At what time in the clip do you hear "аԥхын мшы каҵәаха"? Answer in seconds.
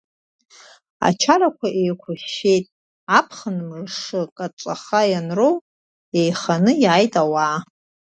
3.17-5.01